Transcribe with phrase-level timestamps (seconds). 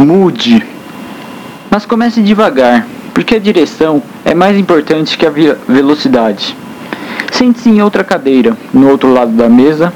[0.00, 0.64] Mude.
[1.70, 6.56] Mas comece devagar, porque a direção é mais importante que a velocidade.
[7.30, 9.92] Sente-se em outra cadeira, no outro lado da mesa.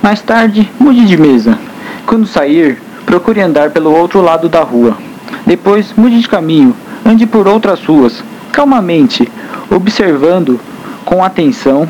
[0.00, 1.58] Mais tarde, mude de mesa.
[2.06, 4.96] Quando sair, procure andar pelo outro lado da rua.
[5.44, 6.72] Depois, mude de caminho,
[7.04, 8.22] ande por outras ruas,
[8.52, 9.28] calmamente,
[9.68, 10.60] observando
[11.04, 11.88] com atenção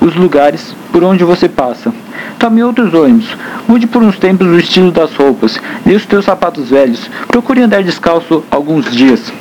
[0.00, 1.92] os lugares por onde você passa.
[2.38, 3.26] Tome outros ônibus,
[3.66, 7.82] mude por uns tempos o estilo das roupas, dê os teus sapatos velhos, procure andar
[7.82, 9.32] descalço alguns dias.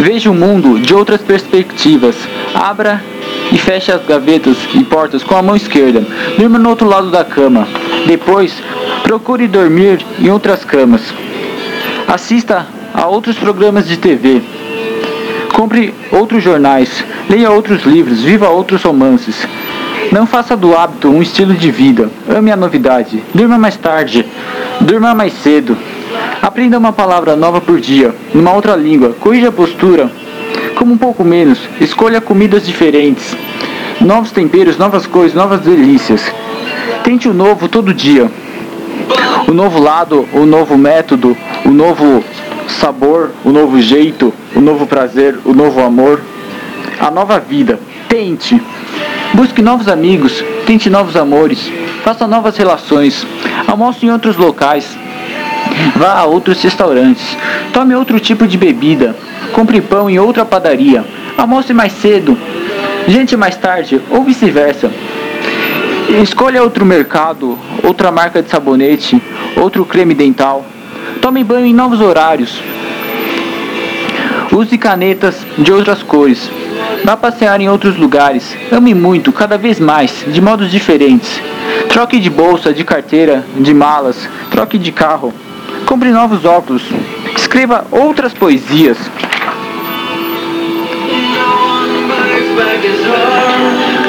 [0.00, 2.16] Veja o mundo de outras perspectivas.
[2.54, 3.02] Abra
[3.52, 6.04] e feche as gavetas e portas com a mão esquerda.
[6.38, 7.68] Durma no outro lado da cama.
[8.06, 8.54] Depois,
[9.02, 11.02] procure dormir em outras camas.
[12.08, 14.40] Assista a outros programas de TV.
[15.52, 19.46] Compre outros jornais, leia outros livros, viva outros romances.
[20.10, 22.08] Não faça do hábito um estilo de vida.
[22.26, 23.22] Ame a novidade.
[23.34, 24.24] Durma mais tarde.
[24.80, 25.76] Durma mais cedo.
[26.40, 29.14] Aprenda uma palavra nova por dia, numa outra língua.
[29.20, 30.10] Corrija a postura.
[30.76, 31.60] Coma um pouco menos.
[31.78, 33.36] Escolha comidas diferentes.
[34.00, 36.22] Novos temperos, novas cores, novas delícias.
[37.04, 38.30] Tente o novo todo dia.
[39.46, 42.22] O novo lado, o novo método, o novo
[42.68, 46.20] sabor, o novo jeito, o novo prazer, o novo amor,
[47.00, 47.78] a nova vida.
[48.08, 48.60] Tente.
[49.34, 51.70] Busque novos amigos, tente novos amores,
[52.02, 53.26] faça novas relações,
[53.66, 54.96] almoce em outros locais,
[55.96, 57.36] vá a outros restaurantes,
[57.72, 59.14] tome outro tipo de bebida,
[59.52, 61.04] compre pão em outra padaria,
[61.36, 62.38] almoce mais cedo,
[63.06, 64.90] gente mais tarde, ou vice-versa.
[66.08, 69.22] Escolha outro mercado, outra marca de sabonete,
[69.56, 70.64] outro creme dental.
[71.20, 72.60] Tome banho em novos horários.
[74.50, 76.50] Use canetas de outras cores.
[77.04, 78.56] Vá passear em outros lugares.
[78.72, 81.40] Ame muito, cada vez mais, de modos diferentes.
[81.90, 84.28] Troque de bolsa, de carteira, de malas.
[84.50, 85.32] Troque de carro.
[85.84, 86.82] Compre novos óculos.
[87.36, 88.96] Escreva outras poesias.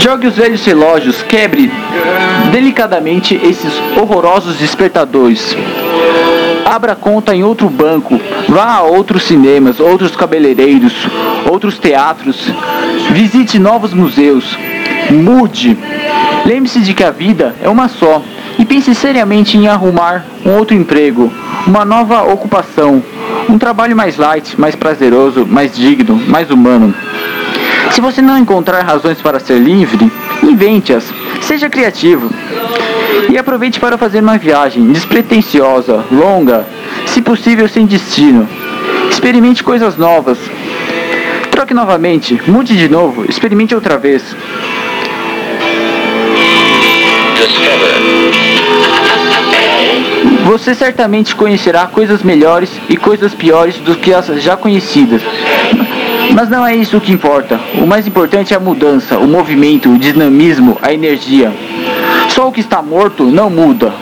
[0.09, 1.71] Jogue os velhos relógios, quebre
[2.51, 5.55] delicadamente esses horrorosos despertadores.
[6.65, 10.93] Abra conta em outro banco, vá a outros cinemas, outros cabeleireiros,
[11.47, 12.51] outros teatros,
[13.11, 14.57] visite novos museus,
[15.11, 15.77] mude.
[16.43, 18.23] Lembre-se de que a vida é uma só
[18.57, 21.31] e pense seriamente em arrumar um outro emprego,
[21.67, 23.03] uma nova ocupação,
[23.47, 26.95] um trabalho mais light, mais prazeroso, mais digno, mais humano.
[27.91, 30.11] Se você não encontrar razões para ser livre,
[30.43, 31.13] invente-as.
[31.41, 32.29] Seja criativo.
[33.29, 36.65] E aproveite para fazer uma viagem despretensiosa, longa,
[37.05, 38.47] se possível sem destino.
[39.09, 40.37] Experimente coisas novas.
[41.51, 44.23] Troque novamente, mude de novo, experimente outra vez.
[50.45, 55.21] Você certamente conhecerá coisas melhores e coisas piores do que as já conhecidas.
[56.33, 57.59] Mas não é isso que importa.
[57.75, 61.51] O mais importante é a mudança, o movimento, o dinamismo, a energia.
[62.29, 63.93] Só o que está morto não muda.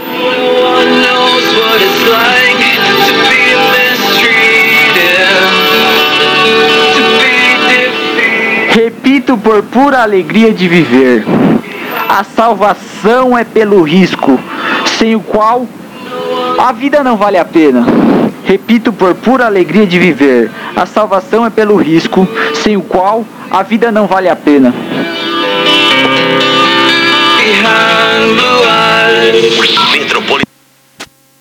[8.69, 11.25] Repito por pura alegria de viver.
[12.07, 14.39] A salvação é pelo risco,
[14.97, 15.65] sem o qual
[16.57, 17.85] a vida não vale a pena.
[18.47, 20.49] Repito por pura alegria de viver.
[20.73, 24.73] A salvação é pelo risco, sem o qual a vida não vale a pena.